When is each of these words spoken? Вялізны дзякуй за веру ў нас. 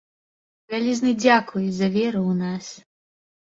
Вялізны 0.73 1.11
дзякуй 1.23 1.69
за 1.81 1.87
веру 1.99 2.19
ў 2.31 2.41
нас. 2.43 2.65